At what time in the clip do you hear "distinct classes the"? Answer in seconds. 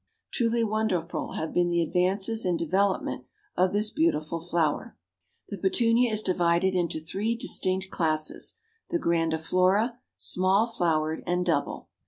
7.35-8.97